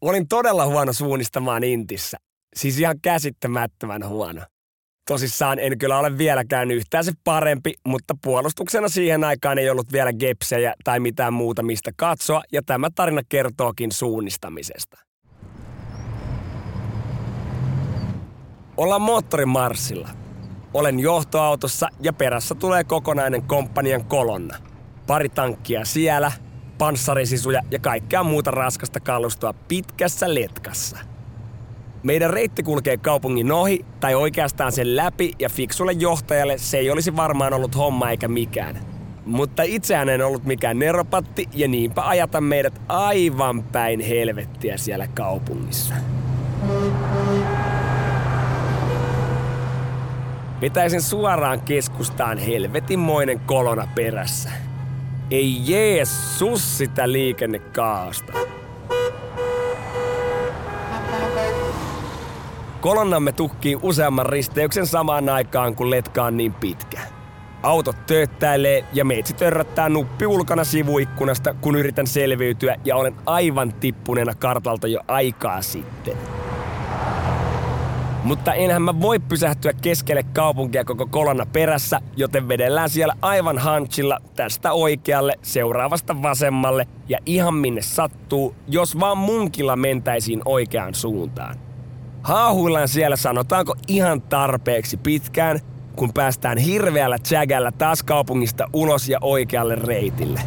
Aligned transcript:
Olin 0.00 0.28
todella 0.28 0.66
huono 0.66 0.92
suunnistamaan 0.92 1.64
Intissä. 1.64 2.16
Siis 2.56 2.78
ihan 2.78 3.00
käsittämättömän 3.02 4.08
huono. 4.08 4.42
Tosissaan 5.08 5.58
en 5.58 5.78
kyllä 5.78 5.98
ole 5.98 6.18
vieläkään 6.18 6.70
yhtään 6.70 7.04
se 7.04 7.12
parempi, 7.24 7.74
mutta 7.86 8.14
puolustuksena 8.22 8.88
siihen 8.88 9.24
aikaan 9.24 9.58
ei 9.58 9.70
ollut 9.70 9.92
vielä 9.92 10.12
gepsejä 10.12 10.74
tai 10.84 11.00
mitään 11.00 11.32
muuta 11.32 11.62
mistä 11.62 11.90
katsoa, 11.96 12.42
ja 12.52 12.62
tämä 12.66 12.88
tarina 12.94 13.22
kertookin 13.28 13.92
suunnistamisesta. 13.92 14.98
Ollaan 18.76 19.02
moottorimarssilla. 19.02 20.08
Olen 20.74 21.00
johtoautossa 21.00 21.88
ja 22.00 22.12
perässä 22.12 22.54
tulee 22.54 22.84
kokonainen 22.84 23.42
komppanian 23.42 24.04
kolonna. 24.04 24.56
Pari 25.06 25.28
tankkia 25.28 25.84
siellä, 25.84 26.32
panssarisisuja 26.80 27.62
ja 27.70 27.78
kaikkea 27.78 28.22
muuta 28.22 28.50
raskasta 28.50 29.00
kalustoa 29.00 29.52
pitkässä 29.68 30.34
letkassa. 30.34 30.98
Meidän 32.02 32.30
reitti 32.30 32.62
kulkee 32.62 32.96
kaupungin 32.96 33.52
ohi 33.52 33.84
tai 34.00 34.14
oikeastaan 34.14 34.72
sen 34.72 34.96
läpi 34.96 35.32
ja 35.38 35.48
fiksulle 35.48 35.92
johtajalle 35.92 36.58
se 36.58 36.78
ei 36.78 36.90
olisi 36.90 37.16
varmaan 37.16 37.52
ollut 37.52 37.76
homma 37.76 38.10
eikä 38.10 38.28
mikään. 38.28 38.80
Mutta 39.26 39.62
itsehän 39.62 40.08
en 40.08 40.26
ollut 40.26 40.44
mikään 40.44 40.78
neropatti 40.78 41.48
ja 41.54 41.68
niinpä 41.68 42.02
ajata 42.08 42.40
meidät 42.40 42.80
aivan 42.88 43.62
päin 43.62 44.00
helvettiä 44.00 44.76
siellä 44.76 45.06
kaupungissa. 45.06 45.94
Pitäisin 50.60 51.02
suoraan 51.02 51.60
keskustaan 51.60 52.38
helvetinmoinen 52.38 53.40
kolona 53.40 53.88
perässä. 53.94 54.69
Ei 55.30 55.56
Jeesus 55.64 56.78
sitä 56.78 57.12
liikennekaasta. 57.12 58.32
Kolonnamme 62.80 63.32
tukkii 63.32 63.76
useamman 63.82 64.26
risteyksen 64.26 64.86
samaan 64.86 65.28
aikaan, 65.28 65.76
kun 65.76 65.90
letka 65.90 66.24
on 66.24 66.36
niin 66.36 66.54
pitkä. 66.54 67.00
Autot 67.62 68.06
tööttäilee 68.06 68.84
ja 68.92 69.04
meitsi 69.04 69.34
törröttää 69.34 69.88
nuppi 69.88 70.26
ulkona 70.26 70.64
sivuikkunasta, 70.64 71.54
kun 71.54 71.76
yritän 71.76 72.06
selviytyä 72.06 72.76
ja 72.84 72.96
olen 72.96 73.14
aivan 73.26 73.72
tippuneena 73.72 74.34
kartalta 74.34 74.88
jo 74.88 75.00
aikaa 75.08 75.62
sitten. 75.62 76.16
Mutta 78.24 78.54
enhän 78.54 78.82
mä 78.82 79.00
voi 79.00 79.18
pysähtyä 79.18 79.72
keskelle 79.72 80.22
kaupunkia 80.22 80.84
koko 80.84 81.06
kolonna 81.06 81.46
perässä, 81.46 82.00
joten 82.16 82.48
vedellään 82.48 82.90
siellä 82.90 83.14
aivan 83.22 83.58
hanchilla 83.58 84.18
tästä 84.36 84.72
oikealle, 84.72 85.38
seuraavasta 85.42 86.22
vasemmalle 86.22 86.86
ja 87.08 87.18
ihan 87.26 87.54
minne 87.54 87.82
sattuu, 87.82 88.54
jos 88.68 89.00
vaan 89.00 89.18
munkilla 89.18 89.76
mentäisiin 89.76 90.42
oikeaan 90.44 90.94
suuntaan. 90.94 91.56
Haahuillaan 92.22 92.88
siellä 92.88 93.16
sanotaanko 93.16 93.74
ihan 93.88 94.22
tarpeeksi 94.22 94.96
pitkään, 94.96 95.60
kun 95.96 96.12
päästään 96.12 96.58
hirveällä 96.58 97.16
jägällä 97.30 97.72
taas 97.72 98.02
kaupungista 98.02 98.68
ulos 98.72 99.08
ja 99.08 99.18
oikealle 99.20 99.74
reitille. 99.74 100.40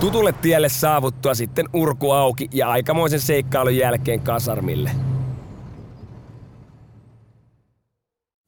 Tutulle 0.00 0.32
tielle 0.32 0.68
saavuttua 0.68 1.34
sitten 1.34 1.68
urku 1.72 2.10
auki 2.10 2.48
ja 2.52 2.70
aikamoisen 2.70 3.20
seikkailun 3.20 3.76
jälkeen 3.76 4.20
kasarmille. 4.20 4.90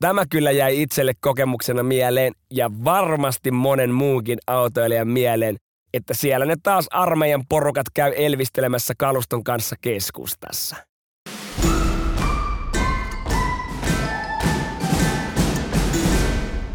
Tämä 0.01 0.27
kyllä 0.27 0.51
jäi 0.51 0.83
itselle 0.83 1.13
kokemuksena 1.21 1.83
mieleen 1.83 2.33
ja 2.51 2.71
varmasti 2.85 3.51
monen 3.51 3.91
muunkin 3.91 4.39
autoilijan 4.47 5.09
mieleen, 5.09 5.57
että 5.95 6.15
siellä 6.15 6.47
ne 6.47 6.55
taas 6.63 6.87
armeijan 6.91 7.45
porukat 7.49 7.87
käy 7.95 8.13
elvistelemässä 8.17 8.95
kaluston 8.99 9.45
kanssa 9.45 9.77
keskustassa. 9.81 10.77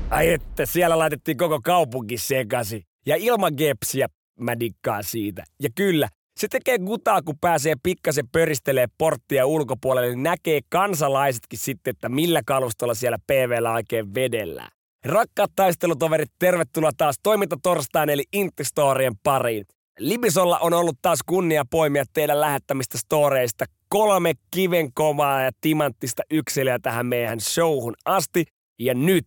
Ai 0.10 0.30
että, 0.30 0.66
siellä 0.66 1.00
laitettiin 1.00 1.38
koko 1.38 1.60
kaupunki 1.64 2.18
sekasi. 2.18 2.84
Ja 3.06 3.16
ilman 3.16 3.54
gepsiä 3.58 4.08
mä 4.40 4.60
dikkaan 4.60 5.04
siitä. 5.04 5.44
Ja 5.60 5.70
kyllä, 5.76 6.10
se 6.38 6.48
tekee 6.48 6.80
gutaa, 6.80 7.22
kun 7.22 7.38
pääsee 7.42 7.74
pikkasen 7.84 8.30
pöristelee 8.32 8.88
porttia 8.98 9.46
ulkopuolelle, 9.46 10.10
niin 10.10 10.24
näkee 10.24 10.60
kansalaisetkin 10.70 11.60
sitten, 11.60 11.92
että 11.92 12.10
millä 12.10 12.42
kalustolla 12.46 12.94
siellä 12.94 13.18
PVllä 13.28 13.72
oikein 13.72 14.14
vedellään. 14.14 14.72
Rakkaat 15.06 15.52
taistelutoverit, 15.56 16.32
tervetuloa 16.40 16.92
taas 16.98 17.16
toimintatorstaina 17.24 18.12
eli 18.12 18.24
Intistorien 18.34 19.14
pariin. 19.24 19.66
Libisolla 20.00 20.60
on 20.60 20.74
ollut 20.74 20.98
taas 21.02 21.20
kunnia 21.26 21.66
poimia 21.70 22.06
teidän 22.14 22.42
lähettämistä 22.42 22.98
storeista 22.98 23.66
kolme 23.90 24.34
kivenkomaa 24.52 25.42
ja 25.42 25.52
timanttista 25.62 26.24
yksilöä 26.32 26.80
tähän 26.80 27.06
meidän 27.06 27.40
showhun 27.40 27.94
asti. 28.06 28.46
Ja 28.80 28.94
nyt 28.94 29.26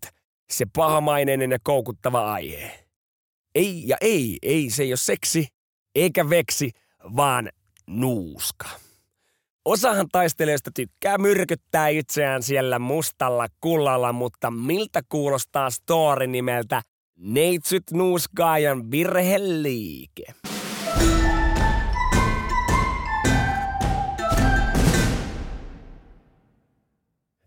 se 0.50 0.64
pahamaineinen 0.76 1.50
ja 1.50 1.58
koukuttava 1.62 2.32
aihe. 2.32 2.87
Ei 3.58 3.82
ja 3.86 3.96
ei, 4.00 4.38
ei 4.42 4.70
se 4.70 4.82
ei 4.82 4.90
ole 4.90 4.96
seksi, 4.96 5.46
eikä 5.94 6.30
veksi, 6.30 6.70
vaan 7.16 7.48
nuuska. 7.86 8.68
Osahan 9.64 10.06
taistelijoista 10.12 10.70
tykkää 10.74 11.18
myrkyttää 11.18 11.88
itseään 11.88 12.42
siellä 12.42 12.78
mustalla 12.78 13.46
kullalla, 13.60 14.12
mutta 14.12 14.50
miltä 14.50 15.00
kuulostaa 15.08 15.70
story 15.70 16.26
nimeltä 16.26 16.82
Neitsyt 17.16 17.82
nuuskaajan 17.92 18.90
virheliike? 18.90 20.24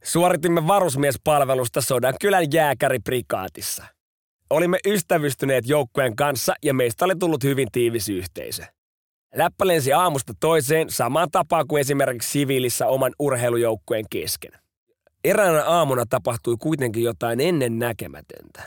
Suoritimme 0.04 0.68
varusmiespalvelusta 0.68 1.82
Sodankylän 1.82 2.46
jääkäriprikaatissa. 2.54 4.01
Olimme 4.52 4.78
ystävystyneet 4.86 5.68
joukkueen 5.68 6.16
kanssa 6.16 6.54
ja 6.64 6.74
meistä 6.74 7.06
oli 7.06 7.16
tullut 7.16 7.44
hyvin 7.44 7.68
tiivis 7.72 8.10
yhteisö. 8.10 8.64
Läppä 9.36 9.68
lensi 9.68 9.94
aamusta 9.94 10.34
toiseen 10.40 10.90
samaan 10.90 11.32
tapaan 11.32 11.68
kuin 11.68 11.82
esimerkiksi 11.82 12.30
siviilissä 12.30 12.88
oman 12.88 13.12
urheilujoukkueen 13.20 14.06
kesken. 14.10 14.52
Eräänä 15.24 15.64
aamuna 15.66 16.06
tapahtui 16.10 16.58
kuitenkin 16.60 17.04
jotain 17.04 17.40
ennen 17.40 17.80
näkemätöntä. 17.80 18.64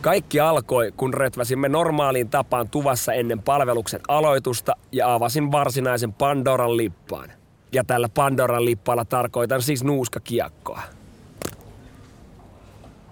Kaikki 0.00 0.40
alkoi, 0.40 0.92
kun 0.96 1.14
rötväsimme 1.14 1.68
normaaliin 1.68 2.30
tapaan 2.30 2.70
tuvassa 2.70 3.12
ennen 3.12 3.42
palveluksen 3.42 4.00
aloitusta 4.08 4.72
ja 4.92 5.14
avasin 5.14 5.52
varsinaisen 5.52 6.12
Pandoran 6.12 6.76
lippaan. 6.76 7.32
Ja 7.72 7.84
tällä 7.84 8.08
Pandoran 8.08 8.64
lippaalla 8.64 9.04
tarkoitan 9.04 9.62
siis 9.62 9.84
nuuskakiekkoa. 9.84 10.97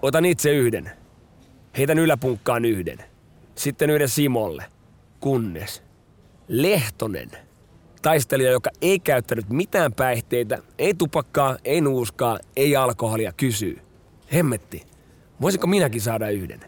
Otan 0.01 0.25
itse 0.25 0.51
yhden. 0.51 0.91
Heitän 1.77 1.99
yläpunkkaan 1.99 2.65
yhden. 2.65 2.97
Sitten 3.55 3.89
yhden 3.89 4.09
Simolle. 4.09 4.65
Kunnes. 5.19 5.83
Lehtonen. 6.47 7.31
Taistelija, 8.01 8.51
joka 8.51 8.69
ei 8.81 8.99
käyttänyt 8.99 9.49
mitään 9.49 9.93
päihteitä, 9.93 10.57
ei 10.77 10.93
tupakkaa, 10.93 11.57
ei 11.65 11.81
nuuskaa, 11.81 12.39
ei 12.55 12.75
alkoholia, 12.75 13.33
kysyy. 13.33 13.81
Hemmetti, 14.33 14.83
voisinko 15.41 15.67
minäkin 15.67 16.01
saada 16.01 16.29
yhden? 16.29 16.59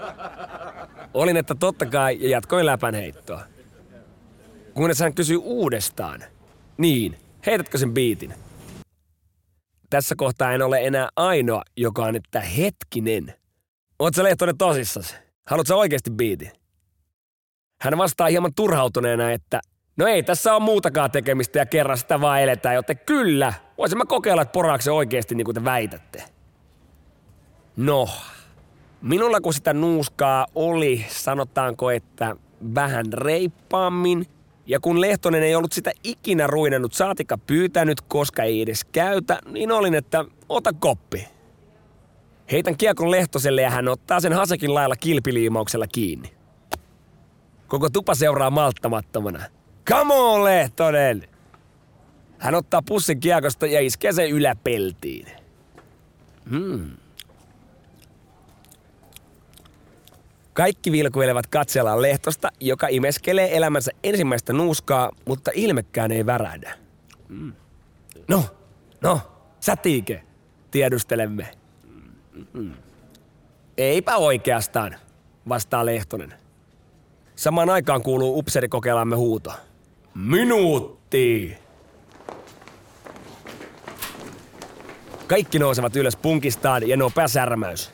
Olin, 1.14 1.36
että 1.36 1.54
totta 1.54 1.86
kai, 1.86 2.18
ja 2.20 2.28
jatkoin 2.28 2.66
läpän 2.66 2.94
heittoa. 2.94 3.42
Kunnes 4.74 5.00
hän 5.00 5.14
kysyy 5.14 5.36
uudestaan. 5.36 6.24
Niin, 6.78 7.18
heitätkö 7.46 7.78
sen 7.78 7.94
biitin? 7.94 8.34
Tässä 9.90 10.14
kohtaa 10.18 10.52
en 10.52 10.62
ole 10.62 10.86
enää 10.86 11.08
ainoa, 11.16 11.62
joka 11.76 12.04
on, 12.04 12.16
että 12.16 12.40
hetkinen. 12.40 13.34
Oot 13.98 14.14
sä 14.14 14.24
Lehtonen 14.24 14.58
tosissas? 14.58 15.16
Haluatko 15.46 15.74
oikeasti 15.74 16.10
biitin? 16.10 16.50
Hän 17.80 17.98
vastaa 17.98 18.28
hieman 18.28 18.54
turhautuneena, 18.56 19.30
että 19.30 19.60
no 19.96 20.06
ei 20.06 20.22
tässä 20.22 20.54
on 20.54 20.62
muutakaan 20.62 21.10
tekemistä 21.10 21.58
ja 21.58 21.66
kerran 21.66 21.98
sitä 21.98 22.20
vaan 22.20 22.40
eletään, 22.40 22.74
joten 22.74 22.98
kyllä, 23.06 23.52
voisin 23.78 23.98
mä 23.98 24.04
kokeilla, 24.04 24.42
että 24.42 24.52
poraakse 24.52 24.90
oikeasti 24.90 25.34
niin 25.34 25.44
kuin 25.44 25.54
te 25.54 25.64
väitätte. 25.64 26.24
No, 27.76 28.08
minulla 29.02 29.40
kun 29.40 29.54
sitä 29.54 29.74
nuuskaa 29.74 30.46
oli, 30.54 31.06
sanotaanko, 31.08 31.90
että 31.90 32.36
vähän 32.74 33.12
reippaammin, 33.12 34.26
ja 34.66 34.80
kun 34.80 35.00
Lehtonen 35.00 35.42
ei 35.42 35.54
ollut 35.54 35.72
sitä 35.72 35.92
ikinä 36.04 36.46
ruinannut 36.46 36.94
saatika 36.94 37.38
pyytänyt, 37.38 38.00
koska 38.00 38.42
ei 38.42 38.62
edes 38.62 38.84
käytä, 38.84 39.38
niin 39.48 39.72
olin, 39.72 39.94
että 39.94 40.24
ota 40.48 40.72
koppi. 40.72 41.28
Heitän 42.52 42.76
kiekon 42.76 43.10
Lehtoselle 43.10 43.62
ja 43.62 43.70
hän 43.70 43.88
ottaa 43.88 44.20
sen 44.20 44.32
Hasekin 44.32 44.74
lailla 44.74 44.96
kilpiliimauksella 44.96 45.86
kiinni. 45.86 46.32
Koko 47.66 47.90
tupa 47.90 48.14
seuraa 48.14 48.50
malttamattomana. 48.50 49.42
Come 49.88 50.14
on, 50.14 50.44
Lehtonen! 50.44 51.28
Hän 52.38 52.54
ottaa 52.54 52.82
pussin 52.82 53.20
kiekosta 53.20 53.66
ja 53.66 53.80
iskee 53.80 54.12
sen 54.12 54.30
yläpeltiin. 54.30 55.26
Hmm. 56.50 56.90
Kaikki 60.56 60.92
vilkuilevat 60.92 61.46
katsellaan 61.46 62.02
Lehtosta, 62.02 62.48
joka 62.60 62.86
imeskelee 62.90 63.56
elämänsä 63.56 63.90
ensimmäistä 64.04 64.52
nuuskaa, 64.52 65.12
mutta 65.24 65.50
ilmekään 65.54 66.12
ei 66.12 66.26
värähdä. 66.26 66.74
Mm. 67.28 67.52
No, 68.28 68.44
no, 69.00 69.20
sätiike, 69.60 70.22
tiedustelemme. 70.70 71.46
Mm. 72.52 72.72
Eipä 73.76 74.16
oikeastaan, 74.16 74.96
vastaa 75.48 75.86
Lehtonen. 75.86 76.34
Samaan 77.34 77.70
aikaan 77.70 78.02
kuuluu 78.02 78.38
upserikokeilaamme 78.38 79.16
huuto. 79.16 79.52
Minuutti! 80.14 81.58
Kaikki 85.26 85.58
nousevat 85.58 85.96
ylös 85.96 86.16
punkistaan 86.16 86.88
ja 86.88 86.96
nopea 86.96 87.28
särmäys. 87.28 87.92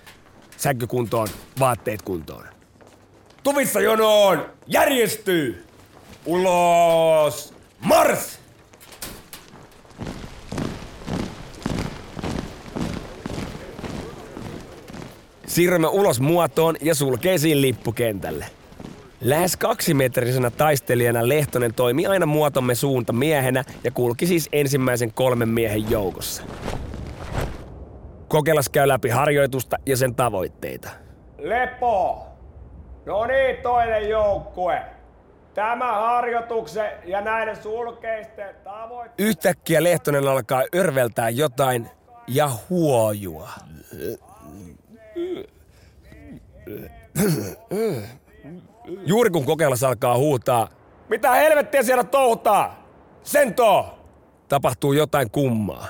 Sänkky 0.56 0.86
kuntoon, 0.86 1.28
vaatteet 1.58 2.02
kuntoon. 2.02 2.51
Tuvissa 3.42 3.80
jonoon! 3.80 4.46
Järjestyy! 4.66 5.64
Ulos! 6.26 7.54
Mars! 7.80 8.40
Siirrymme 15.46 15.88
ulos 15.88 16.20
muotoon 16.20 16.76
ja 16.80 16.94
sulkeisiin 16.94 17.62
lippukentälle. 17.62 18.46
Lähes 19.20 19.56
kaksimetrisenä 19.56 20.50
taistelijana 20.50 21.28
Lehtonen 21.28 21.74
toimi 21.74 22.06
aina 22.06 22.26
muotomme 22.26 22.74
suunta 22.74 23.12
miehenä 23.12 23.64
ja 23.84 23.90
kulki 23.90 24.26
siis 24.26 24.48
ensimmäisen 24.52 25.12
kolmen 25.12 25.48
miehen 25.48 25.90
joukossa. 25.90 26.42
Kokelas 28.28 28.68
käy 28.68 28.88
läpi 28.88 29.08
harjoitusta 29.08 29.76
ja 29.86 29.96
sen 29.96 30.14
tavoitteita. 30.14 30.90
Lepo! 31.38 32.31
No 33.06 33.26
niin, 33.26 33.56
toinen 33.62 34.08
joukkue. 34.08 34.82
Tämä 35.54 35.92
harjoituksen 35.92 36.90
ja 37.04 37.20
näiden 37.20 37.56
sulkeisten 37.56 38.54
tavoitteiden... 38.64 39.26
Yhtäkkiä 39.26 39.82
Lehtonen 39.82 40.28
alkaa 40.28 40.62
örveltää 40.74 41.30
jotain 41.30 41.90
ja 42.26 42.50
huojua. 42.70 43.48
Juuri 49.06 49.30
kun 49.30 49.44
kokeilas 49.44 49.82
alkaa 49.84 50.16
huutaa, 50.16 50.68
Mitä 51.08 51.30
helvettiä 51.30 51.82
siellä 51.82 52.04
touhutaan? 52.04 52.70
Sento! 53.22 53.98
tapahtuu 54.48 54.92
jotain 54.92 55.30
kummaa. 55.30 55.86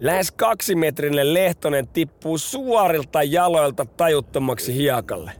Lähes 0.00 0.32
kaksimetrinen 0.32 1.34
Lehtonen 1.34 1.88
tippuu 1.88 2.38
suorilta 2.38 3.22
jaloilta 3.22 3.84
tajuttomaksi 3.84 4.74
hiekalle. 4.74 5.32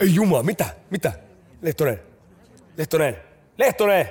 Ei 0.00 0.14
Juma, 0.14 0.42
mitä? 0.42 0.66
Mitä? 0.90 1.12
Lehtonen. 1.62 2.00
Lehtonen. 2.76 3.16
Lehtonen! 3.58 4.08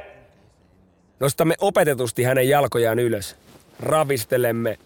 Nostamme 1.20 1.56
opetetusti 1.62 2.24
hänen 2.24 2.50
jalkojaan 2.50 3.00
ylös. 3.00 3.36
Ravistelemme. 3.80 4.78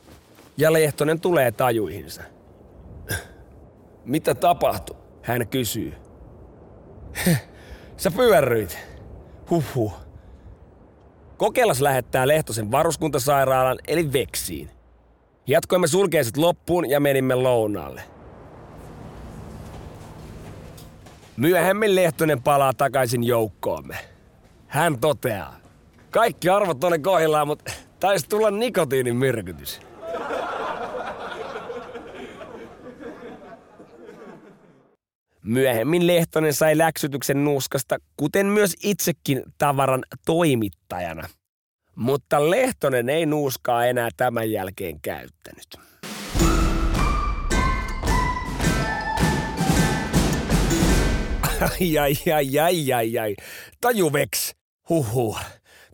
Ja 0.57 0.73
Lehtonen 0.73 1.21
tulee 1.21 1.51
tajuihinsa. 1.51 2.21
Mitä 4.05 4.35
tapahtui? 4.35 4.95
Hän 5.21 5.47
kysyy. 5.47 5.93
Sä 7.97 8.11
pyörryit. 8.11 8.77
Huhhuh. 9.49 9.93
Kokelas 11.37 11.81
lähettää 11.81 12.27
Lehtosen 12.27 12.71
varuskuntasairaalan 12.71 13.79
eli 13.87 14.13
Veksiin. 14.13 14.69
Jatkoimme 15.47 15.87
sulkeiset 15.87 16.37
loppuun 16.37 16.89
ja 16.89 16.99
menimme 16.99 17.35
lounaalle. 17.35 18.01
Myöhemmin 21.39 21.95
Lehtonen 21.95 22.43
palaa 22.43 22.73
takaisin 22.73 23.23
joukkoomme. 23.23 23.97
Hän 24.67 24.99
toteaa. 24.99 25.55
Kaikki 26.11 26.49
arvot 26.49 26.83
oli 26.83 26.99
kohdillaan, 26.99 27.47
mutta 27.47 27.71
taisi 27.99 28.29
tulla 28.29 28.51
nikotiinin 28.51 29.15
myrkytys. 29.15 29.81
Myöhemmin 35.43 36.07
Lehtonen 36.07 36.53
sai 36.53 36.77
läksytyksen 36.77 37.43
nuuskasta, 37.43 37.97
kuten 38.17 38.45
myös 38.45 38.75
itsekin 38.83 39.43
tavaran 39.57 40.03
toimittajana. 40.25 41.29
Mutta 41.95 42.49
Lehtonen 42.49 43.09
ei 43.09 43.25
nuuskaa 43.25 43.85
enää 43.85 44.09
tämän 44.17 44.51
jälkeen 44.51 45.01
käyttänyt. 45.01 45.89
Ai, 51.61 51.97
ai, 51.97 52.13
ai, 52.33 52.59
ai, 52.59 52.93
ai, 52.93 53.17
ai. 53.17 53.35
Tajuveks. 53.81 54.55
Huhhuh. 54.89 55.39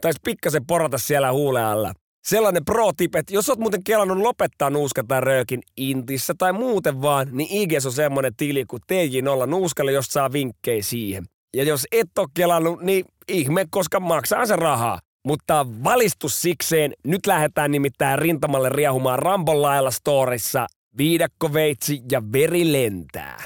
Taisi 0.02 0.20
pikkasen 0.24 0.66
porata 0.66 0.98
siellä 0.98 1.32
huulen 1.32 1.66
alla. 1.66 1.94
Sellainen 2.28 2.66
pro 2.66 2.92
tip, 2.98 3.16
että 3.16 3.34
jos 3.34 3.50
oot 3.50 3.60
muuten 3.60 3.84
kelannut 3.84 4.18
lopettaa 4.18 4.70
nuuska 4.70 5.04
tai 5.08 5.22
röökin 5.22 5.62
Intissä 5.78 6.34
tai 6.38 6.54
muuten 6.54 7.02
vaan, 7.02 7.28
niin 7.32 7.50
IGS 7.52 7.86
on 7.86 7.92
semmonen 7.92 8.36
tili 8.36 8.66
kuin 8.66 8.82
TJ0 8.92 9.48
nuuskalle, 9.48 9.92
josta 9.92 10.12
saa 10.12 10.32
vinkkejä 10.32 10.84
siihen. 10.84 11.24
Ja 11.56 11.64
jos 11.64 11.88
et 11.92 12.18
ole 12.18 12.28
kelannut, 12.34 12.82
niin 12.82 13.06
ihme, 13.30 13.66
koska 13.70 14.00
maksaa 14.00 14.46
se 14.46 14.56
rahaa. 14.56 15.00
Mutta 15.28 15.66
valistus 15.84 16.42
sikseen, 16.42 16.94
nyt 17.04 17.26
lähdetään 17.28 17.72
nimittäin 17.72 18.20
rintamalle 18.20 18.70
riehumaan 18.70 19.20
Rambon 19.20 19.62
lailla 19.62 19.92
storissa. 19.92 20.68
Viidakkoveitsi 20.98 22.02
ja 22.12 22.22
veri 22.32 22.72
lentää. 22.72 23.38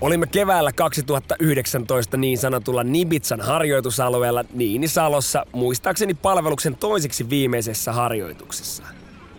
Olimme 0.00 0.26
keväällä 0.26 0.72
2019 0.72 2.16
niin 2.16 2.38
sanotulla 2.38 2.84
Nibitsan 2.84 3.40
harjoitusalueella 3.40 4.44
Niinisalossa, 4.52 5.46
muistaakseni 5.52 6.14
palveluksen 6.14 6.76
toiseksi 6.76 7.30
viimeisessä 7.30 7.92
harjoituksessa. 7.92 8.82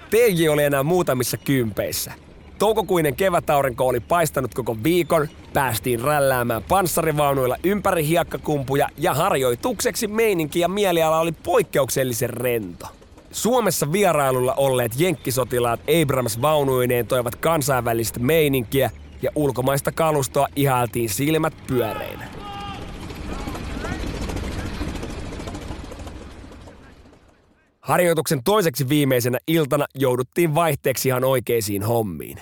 TJ 0.09 0.47
oli 0.49 0.63
enää 0.63 0.83
muutamissa 0.83 1.37
kympeissä. 1.37 2.13
Toukokuinen 2.59 3.15
kevätaurinko 3.15 3.87
oli 3.87 3.99
paistanut 3.99 4.53
koko 4.53 4.77
viikon, 4.83 5.27
päästiin 5.53 5.99
rälläämään 5.99 6.63
panssarivaunuilla 6.63 7.57
ympäri 7.63 8.07
hiekkakumpuja 8.07 8.89
ja 8.97 9.13
harjoitukseksi 9.13 10.07
meininki 10.07 10.59
ja 10.59 10.67
mieliala 10.67 11.19
oli 11.19 11.31
poikkeuksellisen 11.31 12.29
rento. 12.29 12.87
Suomessa 13.31 13.91
vierailulla 13.91 14.53
olleet 14.53 14.91
jenkkisotilaat 14.97 15.79
Abrams 16.01 16.41
vaunuineen 16.41 17.07
toivat 17.07 17.35
kansainvälistä 17.35 18.19
meininkiä 18.19 18.91
ja 19.21 19.31
ulkomaista 19.35 19.91
kalustoa 19.91 20.47
ihailtiin 20.55 21.09
silmät 21.09 21.53
pyöreinä. 21.67 22.25
Harjoituksen 27.81 28.43
toiseksi 28.43 28.89
viimeisenä 28.89 29.37
iltana 29.47 29.85
jouduttiin 29.95 30.55
vaihteeksi 30.55 31.09
ihan 31.09 31.23
oikeisiin 31.23 31.83
hommiin. 31.83 32.37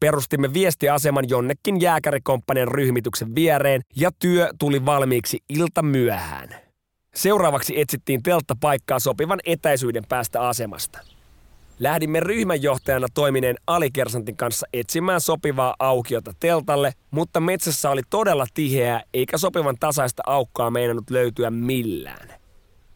Perustimme 0.00 0.52
viestiaseman 0.52 1.28
jonnekin 1.28 1.80
jääkärikomppanian 1.80 2.68
ryhmityksen 2.68 3.34
viereen 3.34 3.80
ja 3.96 4.10
työ 4.18 4.50
tuli 4.58 4.86
valmiiksi 4.86 5.38
ilta 5.48 5.82
myöhään. 5.82 6.48
Seuraavaksi 7.14 7.80
etsittiin 7.80 8.22
telttapaikkaa 8.22 8.98
sopivan 8.98 9.40
etäisyyden 9.46 10.04
päästä 10.08 10.48
asemasta. 10.48 11.17
Lähdimme 11.78 12.20
ryhmänjohtajana 12.20 13.06
toimineen 13.14 13.56
alikersantin 13.66 14.36
kanssa 14.36 14.66
etsimään 14.72 15.20
sopivaa 15.20 15.74
aukiota 15.78 16.32
teltalle, 16.40 16.92
mutta 17.10 17.40
metsässä 17.40 17.90
oli 17.90 18.02
todella 18.10 18.46
tiheää 18.54 19.02
eikä 19.14 19.38
sopivan 19.38 19.76
tasaista 19.80 20.22
aukkaa 20.26 20.70
meinannut 20.70 21.10
löytyä 21.10 21.50
millään. 21.50 22.28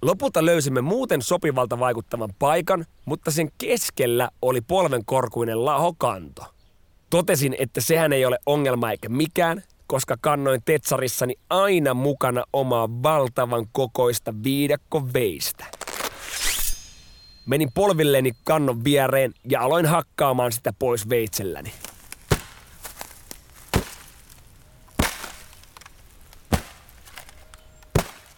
Lopulta 0.03 0.45
löysimme 0.45 0.81
muuten 0.81 1.23
sopivalta 1.23 1.79
vaikuttavan 1.79 2.31
paikan, 2.39 2.85
mutta 3.05 3.31
sen 3.31 3.49
keskellä 3.59 4.29
oli 4.43 4.61
polvenkorkuinen 4.61 5.65
lahokanto. 5.65 6.45
Totesin, 7.11 7.57
että 7.59 7.81
sehän 7.81 8.13
ei 8.13 8.25
ole 8.25 8.39
ongelma 8.47 8.91
eikä 8.91 9.09
mikään, 9.09 9.63
koska 9.87 10.17
kannoin 10.21 10.63
Tetsarissani 10.65 11.35
aina 11.51 11.95
mukana 11.95 12.45
omaa 12.53 12.89
valtavan 13.03 13.67
kokoista 13.73 14.35
viidakko 14.45 15.13
veistä. 15.13 15.65
Menin 17.47 17.73
polvilleni 17.75 18.33
kannon 18.45 18.85
viereen 18.85 19.35
ja 19.49 19.61
aloin 19.61 19.87
hakkaamaan 19.87 20.53
sitä 20.53 20.73
pois 20.79 21.09
veitselläni. 21.09 21.73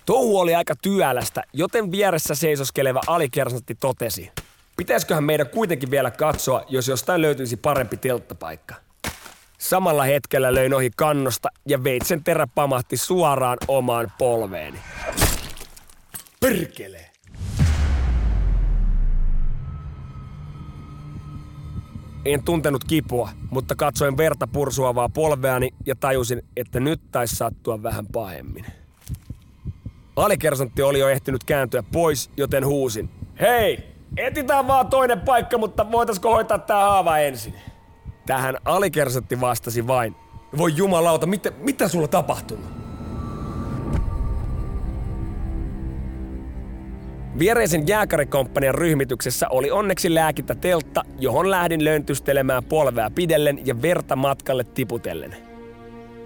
Touhu 0.07 0.39
oli 0.39 0.55
aika 0.55 0.75
työlästä, 0.83 1.43
joten 1.53 1.93
vieressä 1.93 2.35
seisoskeleva 2.35 3.01
alikersantti 3.07 3.75
totesi. 3.75 4.31
Pitäisiköhän 4.77 5.25
meidän 5.25 5.49
kuitenkin 5.49 5.91
vielä 5.91 6.11
katsoa, 6.11 6.65
jos 6.69 6.89
jostain 6.89 7.23
löytyisi 7.23 7.57
parempi 7.57 7.97
telttapaikka. 7.97 8.75
Samalla 9.59 10.05
hetkellä 10.05 10.55
löin 10.55 10.75
ohi 10.75 10.91
kannosta 10.97 11.49
ja 11.67 11.85
veitsen 11.85 12.25
terä 12.25 12.47
pamahti 12.55 12.97
suoraan 12.97 13.59
omaan 13.69 14.13
polveeni. 14.19 14.79
Perkele! 16.41 17.14
En 22.25 22.43
tuntenut 22.43 22.85
kipua, 22.85 23.29
mutta 23.51 23.75
katsoin 23.75 24.17
verta 24.17 24.47
pursuavaa 24.47 25.09
polveani 25.09 25.71
ja 25.87 25.95
tajusin, 25.95 26.43
että 26.57 26.81
nyt 26.81 27.01
taisi 27.13 27.37
sattua 27.37 27.83
vähän 27.83 28.07
pahemmin. 28.07 28.67
Alikersantti 30.17 30.83
oli 30.83 30.99
jo 30.99 31.09
ehtinyt 31.09 31.45
kääntyä 31.45 31.83
pois, 31.93 32.31
joten 32.37 32.67
huusin. 32.67 33.11
Hei, 33.41 33.85
etitään 34.17 34.67
vaan 34.67 34.87
toinen 34.87 35.21
paikka, 35.21 35.59
mutta 35.59 35.93
voitaisko 35.93 36.35
hoitaa 36.35 36.59
tää 36.59 36.81
haava 36.81 37.19
ensin? 37.19 37.55
Tähän 38.27 38.59
alikersantti 38.65 39.41
vastasi 39.41 39.87
vain. 39.87 40.17
Voi 40.57 40.77
jumalauta, 40.77 41.27
mitä, 41.27 41.53
mitä 41.59 41.89
sulla 41.89 42.09
tapahtunut? 42.09 42.84
Viereisen 47.39 47.89
jääkärikomppanian 47.89 48.75
ryhmityksessä 48.75 49.49
oli 49.49 49.71
onneksi 49.71 50.15
lääkintäteltta, 50.15 51.03
johon 51.19 51.51
lähdin 51.51 51.85
löntystelemään 51.85 52.65
polvea 52.65 53.11
pidellen 53.15 53.67
ja 53.67 53.83
verta 53.83 54.17
matkalle 54.17 54.65
tiputellen. 54.65 55.37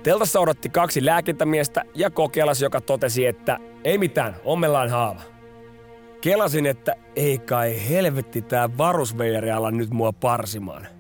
Teltassa 0.02 0.40
odotti 0.40 0.68
kaksi 0.68 1.04
lääkintämiestä 1.04 1.84
ja 1.94 2.10
kokelas, 2.10 2.62
joka 2.62 2.80
totesi, 2.80 3.26
että 3.26 3.58
ei 3.84 3.98
mitään, 3.98 4.36
ommellaan 4.44 4.88
haava. 4.90 5.20
Kelasin, 6.20 6.66
että 6.66 6.94
ei 7.16 7.38
kai 7.38 7.88
helvetti 7.88 8.42
tää 8.42 8.76
varusveijari 8.78 9.50
ala 9.50 9.70
nyt 9.70 9.90
mua 9.90 10.12
parsimaan. 10.12 10.97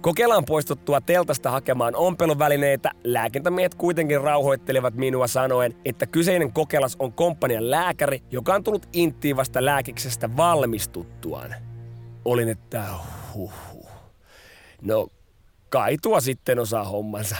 Kokelaan 0.00 0.44
poistuttua 0.44 1.00
teltasta 1.00 1.50
hakemaan 1.50 1.96
ompeluvälineitä, 1.96 2.90
lääkintämiehet 3.04 3.74
kuitenkin 3.74 4.20
rauhoittelivat 4.20 4.94
minua 4.94 5.26
sanoen, 5.26 5.74
että 5.84 6.06
kyseinen 6.06 6.52
kokelas 6.52 6.96
on 6.98 7.12
komppanian 7.12 7.70
lääkäri, 7.70 8.22
joka 8.30 8.54
on 8.54 8.64
tullut 8.64 8.88
inttiin 8.92 9.36
vasta 9.36 9.64
lääkiksestä 9.64 10.36
valmistuttuaan. 10.36 11.54
Olin, 12.24 12.48
että 12.48 12.84
huh, 13.34 13.52
huh. 13.74 13.88
No, 14.82 15.06
kai 15.68 15.96
tuo 16.02 16.20
sitten 16.20 16.58
osaa 16.58 16.84
hommansa. 16.84 17.36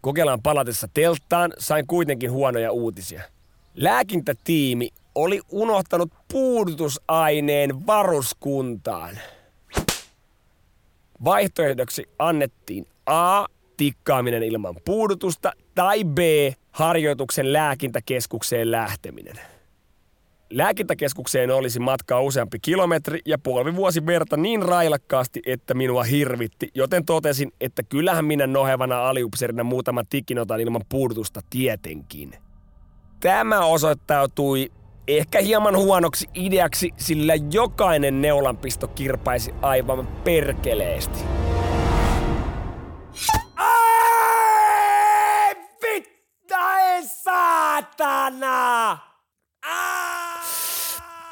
Kokelaan 0.00 0.42
palatessa 0.42 0.88
telttaan 0.94 1.52
sain 1.58 1.86
kuitenkin 1.86 2.32
huonoja 2.32 2.72
uutisia. 2.72 3.22
Lääkintätiimi 3.74 4.88
oli 5.14 5.40
unohtanut 5.50 6.10
puudutusaineen 6.32 7.86
varuskuntaan. 7.86 9.18
Vaihtoehdoksi 11.24 12.04
annettiin 12.18 12.86
A. 13.06 13.46
Tikkaaminen 13.76 14.42
ilman 14.42 14.74
puudutusta 14.84 15.52
tai 15.74 16.04
B. 16.04 16.18
Harjoituksen 16.70 17.52
lääkintäkeskukseen 17.52 18.70
lähteminen. 18.70 19.34
Lääkintäkeskukseen 20.50 21.50
olisi 21.50 21.80
matkaa 21.80 22.20
useampi 22.20 22.58
kilometri 22.58 23.20
ja 23.26 23.38
puoli 23.38 23.76
vuosi 23.76 24.06
verta 24.06 24.36
niin 24.36 24.62
railakkaasti, 24.62 25.42
että 25.46 25.74
minua 25.74 26.02
hirvitti, 26.02 26.70
joten 26.74 27.04
totesin, 27.04 27.52
että 27.60 27.82
kyllähän 27.82 28.24
minä 28.24 28.46
nohevana 28.46 29.08
aliupserina 29.08 29.64
muutaman 29.64 30.06
tikinotan 30.10 30.60
ilman 30.60 30.82
puudutusta 30.88 31.40
tietenkin. 31.50 32.34
Tämä 33.20 33.64
osoittautui 33.64 34.70
ehkä 35.08 35.40
hieman 35.40 35.76
huonoksi 35.76 36.28
ideaksi, 36.34 36.90
sillä 36.96 37.34
jokainen 37.52 38.22
neulanpisto 38.22 38.88
kirpaisi 38.88 39.54
aivan 39.62 40.06
perkeleesti. 40.06 41.18
Ai, 43.56 45.54
vitta 45.82 46.78
ei 46.80 47.02
saatana! 47.06 48.98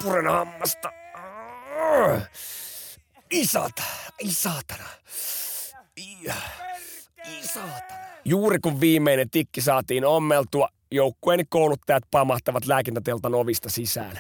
Puren 0.05 0.27
hammasta. 0.27 0.93
Isata, 3.31 3.83
isatana. 4.19 4.85
Isatana. 7.41 8.00
Juuri 8.25 8.59
kun 8.59 8.81
viimeinen 8.81 9.31
tikki 9.31 9.61
saatiin 9.61 10.05
ommeltua, 10.05 10.69
joukkueeni 10.93 11.45
kouluttajat 11.49 12.03
pamahtavat 12.11 12.67
lääkintäteltan 12.67 13.35
ovista 13.35 13.71
sisään. 13.71 14.19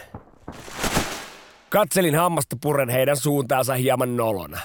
Katselin 1.70 2.14
hammasta 2.14 2.56
puren 2.62 2.88
heidän 2.88 3.16
suuntaansa 3.16 3.74
hieman 3.74 4.16
nolona. 4.16 4.60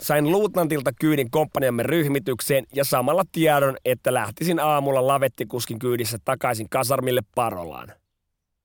Sain 0.00 0.32
luutnantilta 0.32 0.92
kyydin 1.00 1.30
komppaniamme 1.30 1.82
ryhmitykseen 1.82 2.66
ja 2.74 2.84
samalla 2.84 3.22
tiedon, 3.32 3.76
että 3.84 4.14
lähtisin 4.14 4.60
aamulla 4.60 5.06
lavettikuskin 5.06 5.78
kyydissä 5.78 6.18
takaisin 6.24 6.68
kasarmille 6.68 7.20
Parolaan. 7.34 7.92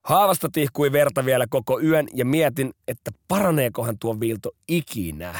Haavasta 0.06 0.50
tihkui 0.53 0.91
verta 0.91 1.25
vielä 1.25 1.46
koko 1.50 1.79
yön 1.82 2.08
ja 2.13 2.25
mietin, 2.25 2.74
että 2.88 3.12
paraneekohan 3.27 4.00
tuo 4.00 4.20
viilto 4.20 4.51
ikinä. 4.68 5.34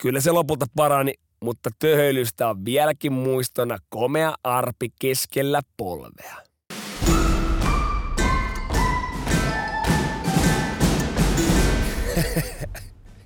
Kyllä 0.00 0.20
se 0.20 0.30
lopulta 0.30 0.66
parani, 0.76 1.14
mutta 1.44 1.70
töhöilystä 1.78 2.48
on 2.48 2.64
vieläkin 2.64 3.12
muistona 3.12 3.78
komea 3.88 4.34
arpi 4.44 4.88
keskellä 4.98 5.60
polvea. 5.76 6.36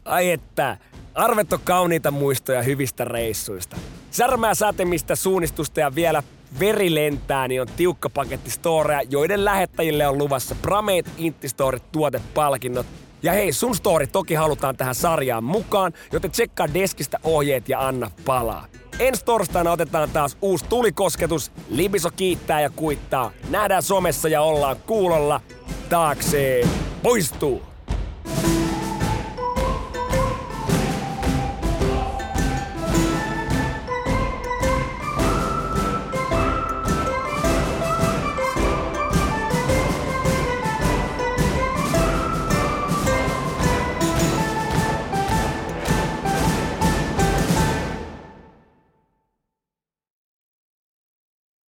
Ai 0.05 0.31
että, 0.31 0.77
arvet 1.15 1.53
on 1.53 1.61
kauniita 1.65 2.11
muistoja 2.11 2.63
hyvistä 2.63 3.05
reissuista. 3.05 3.77
Särmää 4.11 4.55
sätemistä 4.55 5.17
suunnistusta 5.17 5.81
ja 5.81 5.95
vielä 5.95 6.23
veri 6.61 6.95
lentää, 6.95 7.49
niin 7.49 7.61
on 7.61 7.69
tiukka 7.77 8.11
paketti 8.11 8.51
storeja, 8.51 9.03
joiden 9.11 9.45
lähettäjille 9.45 10.09
on 10.09 10.19
luvassa 10.19 10.55
Bramate 10.55 11.11
Intistorit 11.19 11.93
tuotepalkinnot 11.93 12.87
ja 13.23 13.33
hei, 13.33 13.53
sun 13.53 13.75
story 13.75 14.07
toki 14.07 14.35
halutaan 14.35 14.77
tähän 14.77 14.95
sarjaan 14.95 15.45
mukaan, 15.45 15.93
joten 16.13 16.31
tsekkaa 16.31 16.75
deskistä 16.75 17.19
ohjeet 17.25 17.69
ja 17.69 17.89
anna 17.89 18.11
palaa. 18.25 18.67
Ensi 18.99 19.25
torstaina 19.25 19.73
otetaan 19.73 20.11
taas 20.11 20.37
uusi 20.43 20.65
tulikosketus. 20.69 21.53
Libiso 21.69 22.11
kiittää 22.11 22.61
ja 22.61 22.71
kuittaa. 22.71 23.31
Nähdään 23.51 23.83
somessa 23.83 24.29
ja 24.29 24.43
ollaan 24.43 24.77
kuulolla. 24.87 25.41
Taakse 25.89 26.69
poistuu. 27.03 27.63